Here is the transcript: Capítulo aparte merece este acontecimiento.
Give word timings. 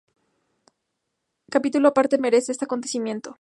Capítulo 1.51 1.89
aparte 1.89 2.17
merece 2.17 2.51
este 2.51 2.65
acontecimiento. 2.65 3.29